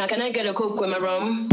Now, 0.00 0.06
can 0.06 0.22
I 0.22 0.30
get 0.30 0.46
a 0.46 0.54
coke 0.54 0.80
with 0.80 0.88
my 0.88 0.96
rum? 0.96 1.46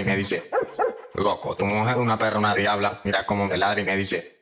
y 0.00 0.04
me 0.04 0.16
dice, 0.16 0.50
loco, 1.14 1.54
tu 1.56 1.64
mujer 1.64 1.92
es 1.96 2.02
una 2.02 2.18
perra, 2.18 2.38
una 2.38 2.54
diabla, 2.54 3.00
mira 3.04 3.24
cómo 3.26 3.46
me 3.46 3.56
ladra 3.56 3.80
y 3.80 3.84
me 3.84 3.96
dice, 3.96 4.39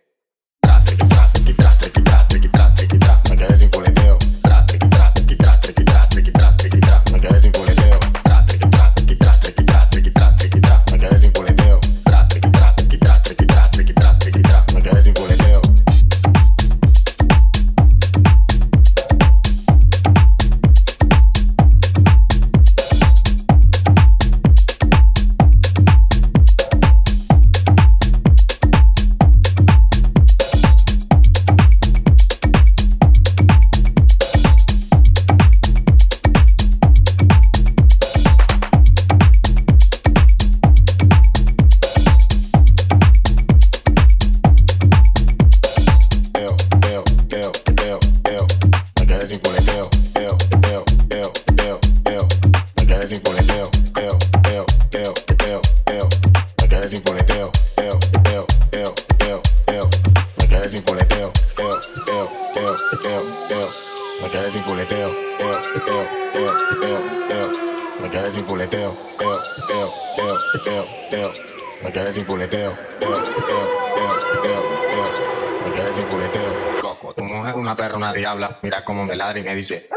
y 79.36 79.42
me 79.42 79.54
dice, 79.54 79.88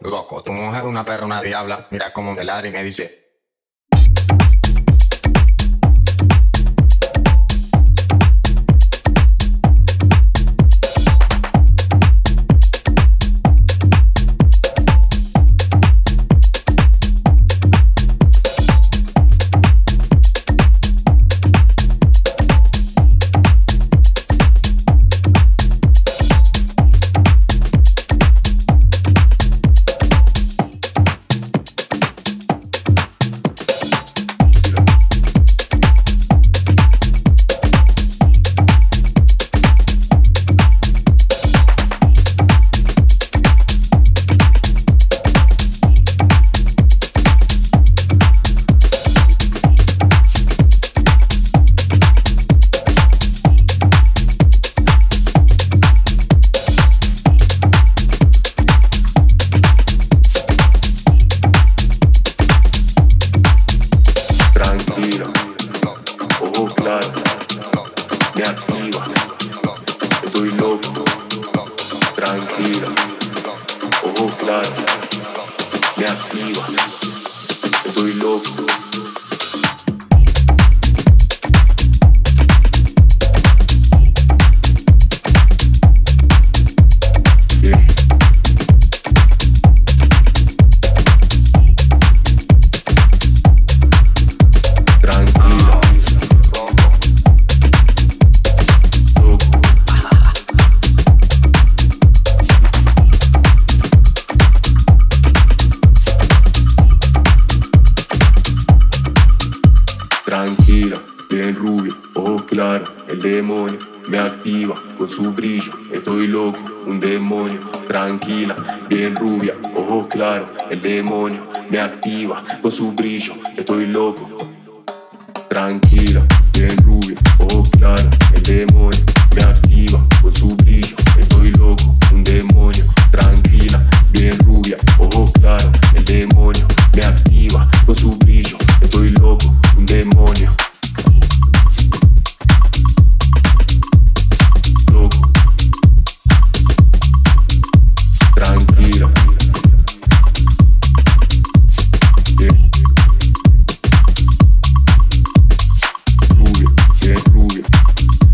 loco, 0.00 0.42
tu 0.42 0.52
mujer 0.52 0.80
es 0.82 0.88
una 0.88 1.04
perra, 1.04 1.24
una 1.24 1.40
diabla, 1.40 1.86
mira 1.90 2.12
cómo 2.12 2.34
me 2.34 2.44
ladra 2.44 2.68
y 2.68 2.70
me 2.72 2.84
dice, 2.84 3.25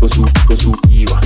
cosu, 0.03 0.23
cosu, 0.45 0.71
iba, 0.89 1.19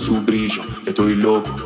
su 0.00 0.14
brillo. 0.22 0.62
Estoy 0.86 1.14
loco, 1.14 1.65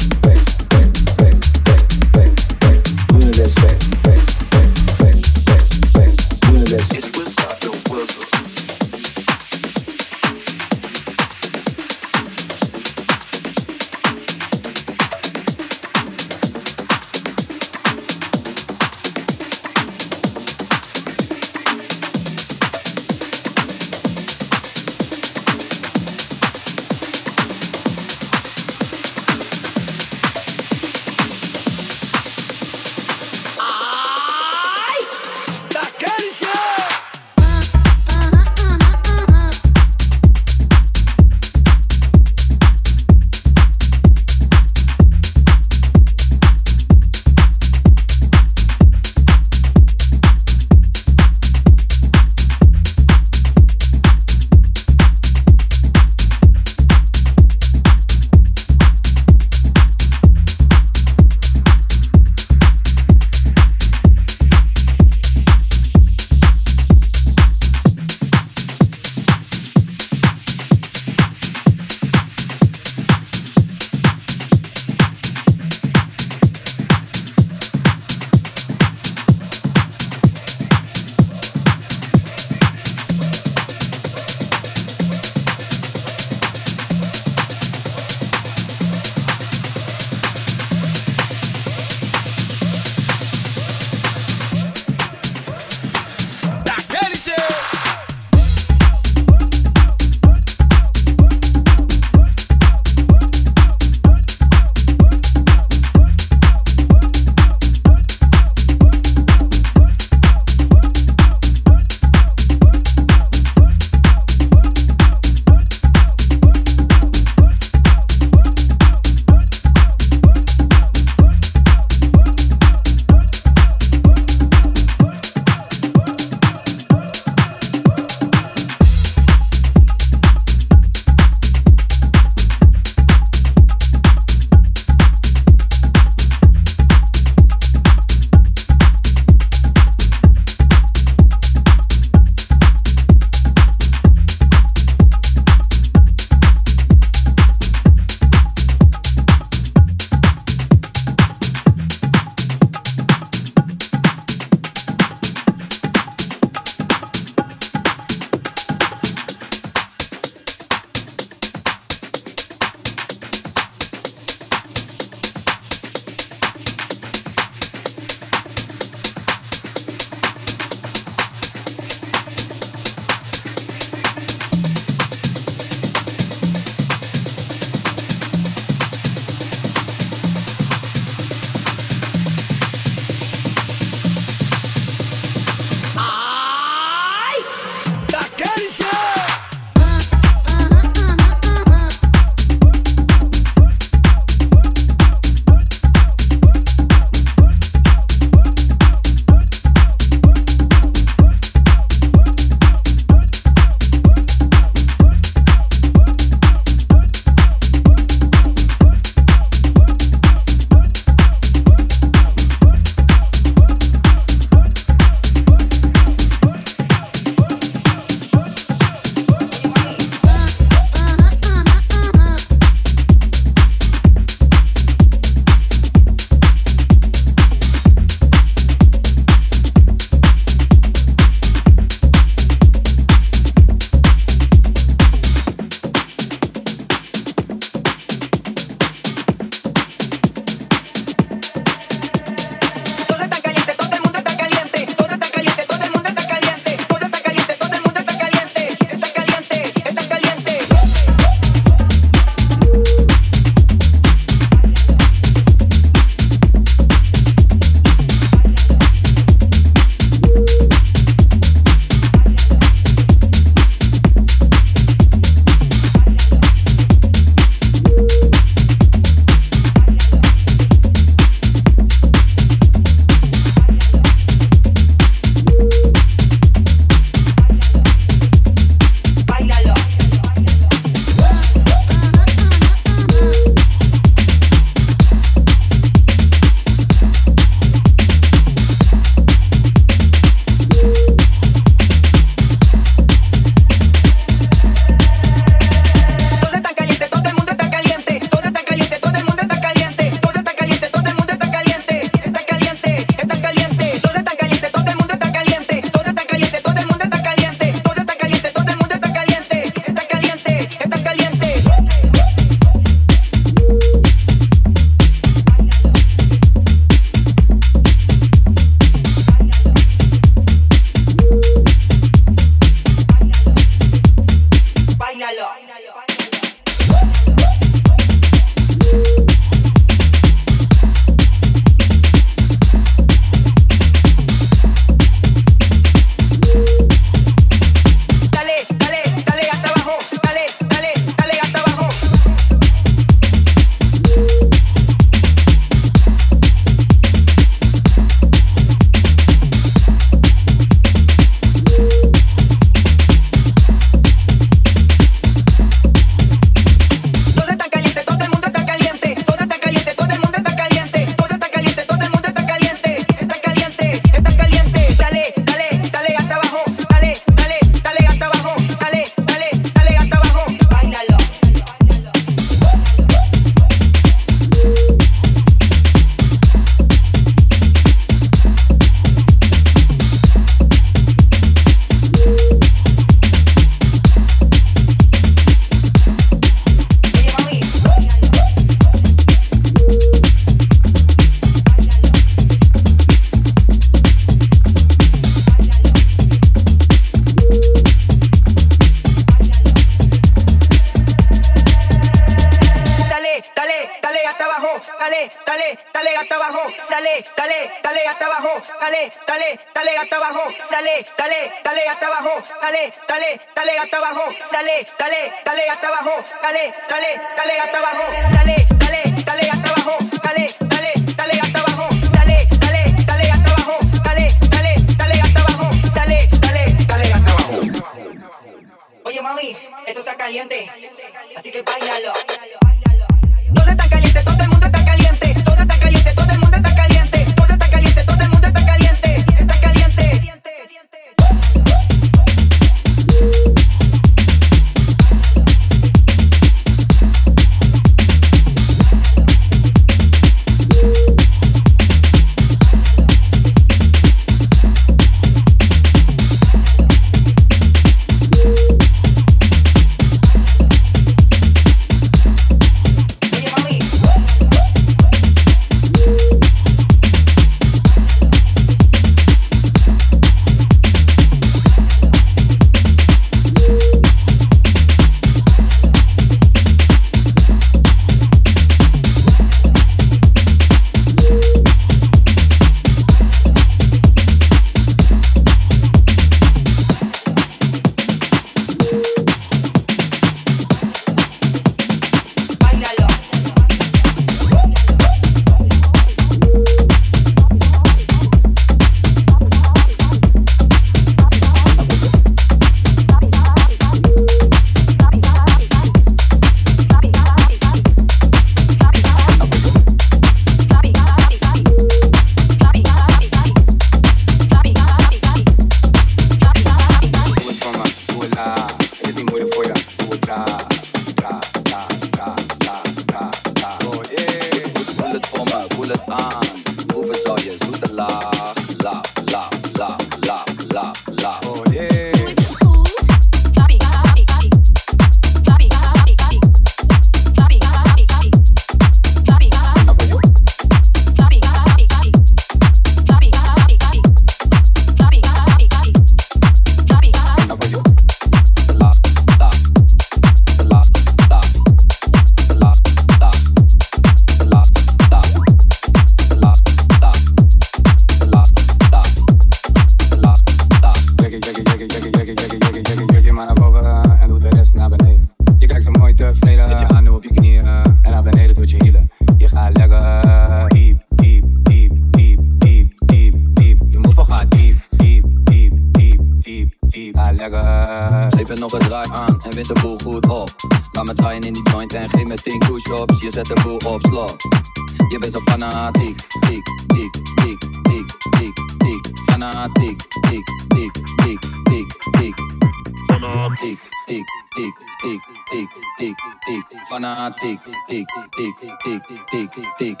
tick, 599.48 599.64
tick, 599.78 600.00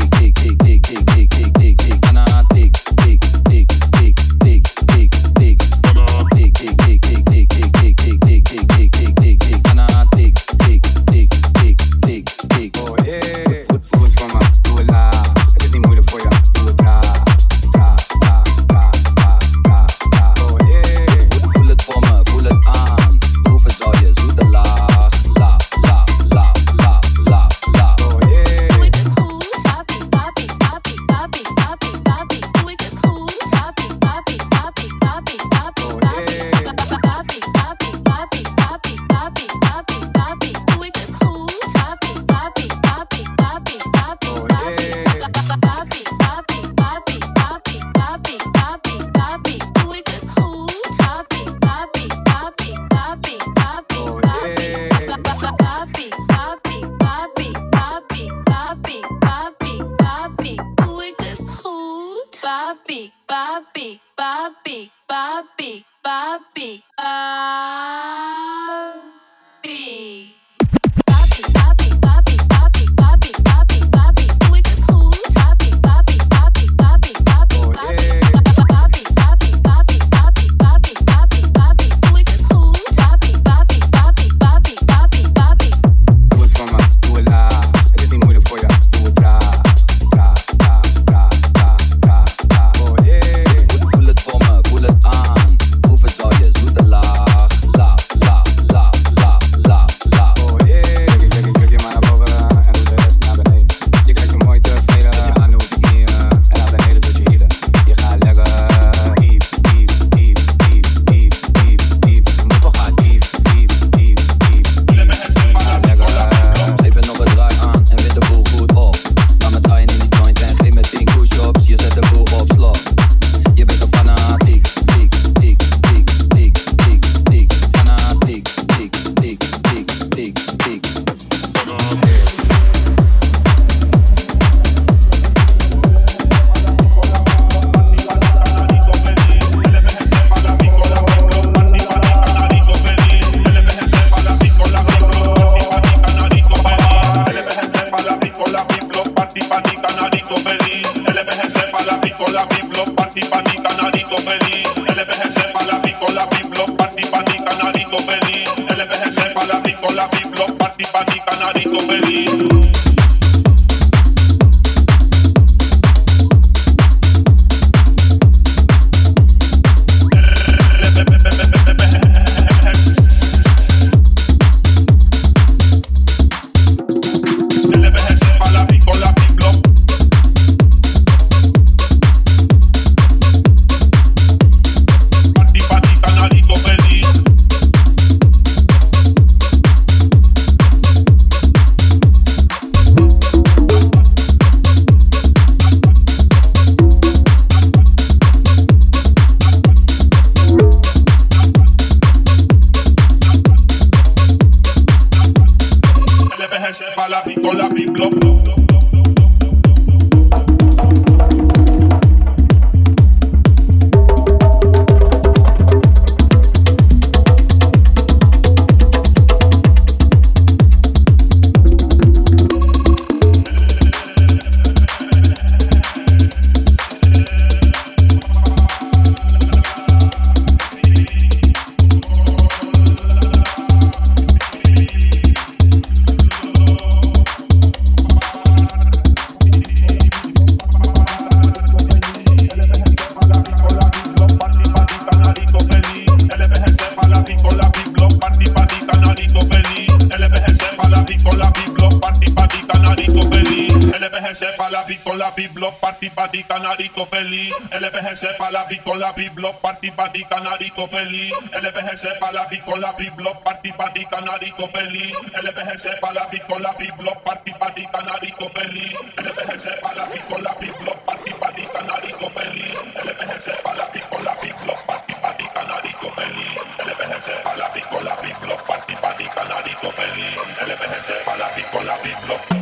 block 255.63 255.79
party 255.79 256.09
party 256.11 256.43
canarito 256.43 257.05
feliz. 257.07 257.53
epg 257.71 258.17
sepa 258.17 258.51
la 258.51 258.67
con 258.83 258.99
la 258.99 259.13
block 259.31 259.61
party 259.61 259.91
party 259.91 260.23
canarito 260.27 260.87
feliz. 260.89 261.31
epg 261.55 261.95
sepa 261.95 262.31
la 262.33 262.43
con 262.65 262.81
la 262.81 262.91
block 262.91 263.43
party 263.43 263.71
party 263.71 264.05
canarito 264.11 264.67
feliz. 264.67 265.15
epg 265.31 265.79
sepa 265.79 266.11
la 266.11 266.27
con 266.47 266.61
la 266.61 266.75
block 266.97 267.23
party 267.23 267.51
party 267.53 267.87
canarito 267.93 268.49
feliz. 268.49 268.93
epg 269.15 269.59
sepa 269.63 269.93
la 269.93 270.05
con 270.27 270.43
la 270.43 270.53
block 270.59 270.99
party 271.07 271.31
party 271.31 271.63
canarito 271.73 272.29
feliz. 272.35 272.75
epg 272.95 273.41
sepa 273.45 273.73
la 273.77 273.85
con 274.09 274.23
la 274.23 274.27
block 274.63 274.79
party 274.83 275.13
party 275.23 275.45
canarito 275.53 276.09
feliz. 276.17 276.57
epg 276.75 277.21
sepa 277.23 277.55
la 277.55 277.67
con 277.87 278.03
la 278.03 278.15
block 278.43 278.61
party 278.67 278.95
party 279.01 279.25
canarito 279.35 279.89
feliz. 279.91 280.37
epg 280.59 281.03
sepa 281.07 281.35
la 281.39 281.47
con 281.71 281.85
la 281.85 282.52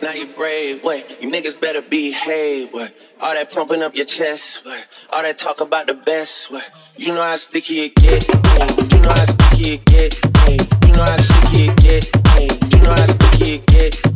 bitch, 0.00 0.02
now 0.02 0.12
you 0.18 0.26
brave. 0.34 0.82
What? 0.84 1.22
You 1.22 1.30
niggas 1.30 1.60
better 1.60 1.82
behave. 1.82 2.72
What? 2.72 2.92
All 3.20 3.34
that 3.34 3.50
pumping 3.52 3.82
up 3.82 3.94
your 3.94 4.06
chest. 4.06 4.64
What? 4.64 4.86
All 5.12 5.22
that 5.22 5.38
talk 5.38 5.60
about 5.60 5.86
the 5.86 5.94
best. 5.94 6.50
What? 6.50 6.68
You 6.96 7.08
know 7.14 7.22
how 7.22 7.36
sticky 7.36 7.80
it 7.80 7.94
get. 7.96 8.26
Ay. 8.44 8.76
You 8.90 8.98
know 9.02 9.08
how 9.08 9.24
sticky 9.24 9.70
it 9.72 9.84
get. 9.84 10.20
Ay. 10.36 10.58
You 10.86 10.92
know 10.92 11.00
how 11.00 11.16
sticky 11.16 11.64
it 11.64 11.76
get. 11.76 12.16
Ay. 12.28 12.48
You 12.72 12.82
know 12.84 12.90
how 12.90 13.04
sticky 13.04 13.52
it 13.52 13.66
get. 14.02 14.15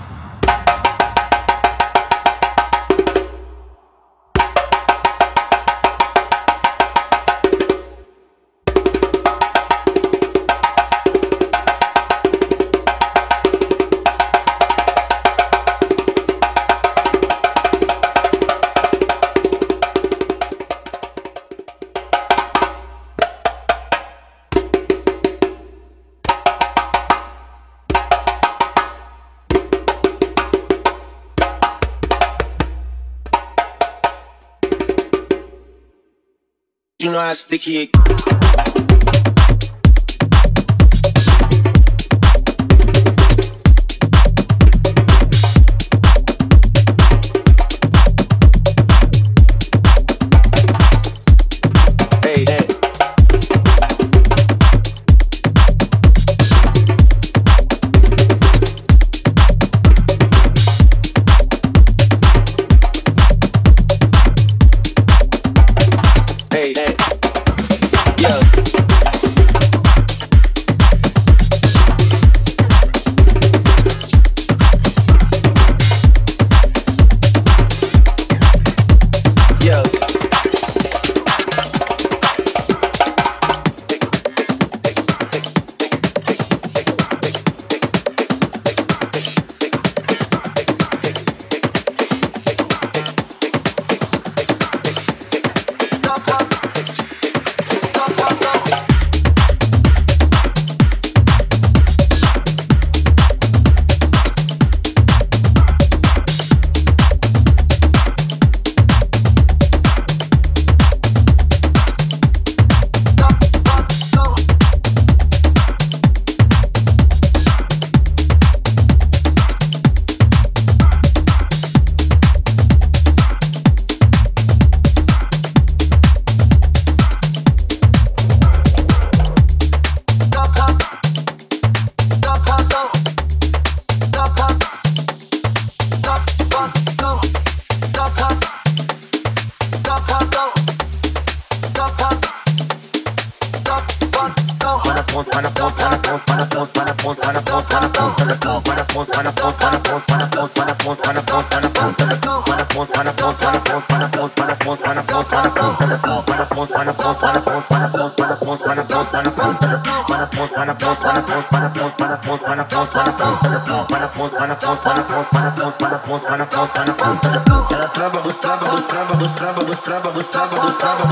sticky. 37.33 37.91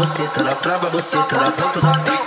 buceta 0.10 0.44
na 0.44 0.54
trava, 0.56 0.90
buceta 0.90 1.36
na 1.38 1.52
ponta 1.52 1.80
do 1.88 2.04
pé. 2.06 2.19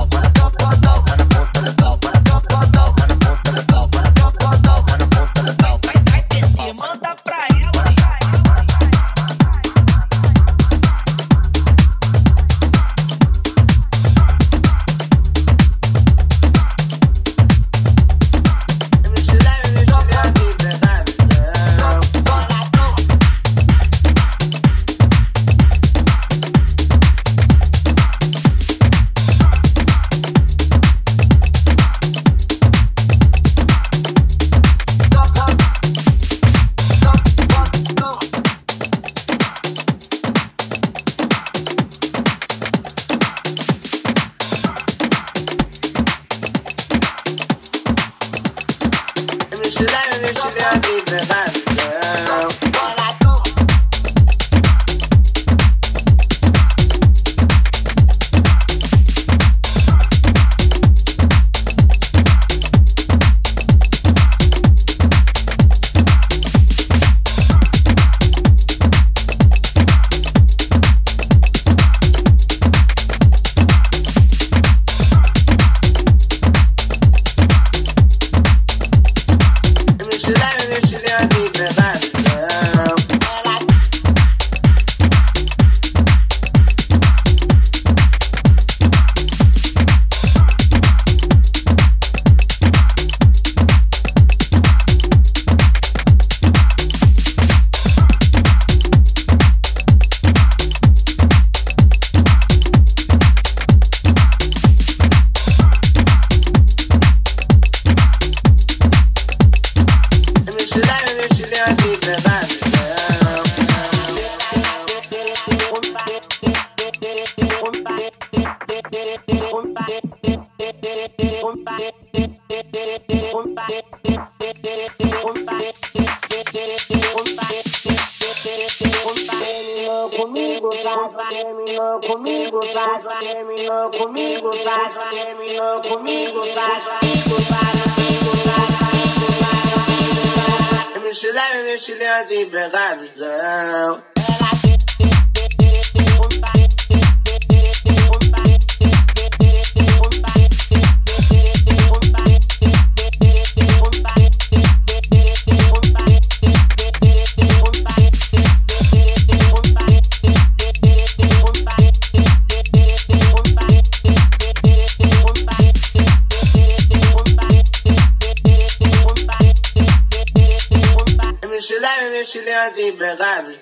man. 172.98 173.20
I 173.20 173.53